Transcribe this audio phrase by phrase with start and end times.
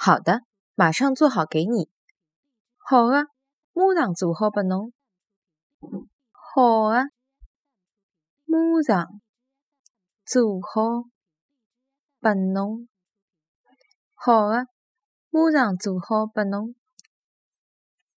[0.00, 0.42] 好的
[0.76, 1.90] 马上做好给你。
[2.76, 3.26] 好的
[3.72, 4.92] 马上做好拨侬
[6.30, 7.10] 好的
[8.46, 8.56] 马
[8.86, 9.20] 上
[10.24, 11.02] 做好
[12.20, 12.88] 拨侬
[14.14, 14.68] 好的
[15.30, 16.76] 马上做好拨侬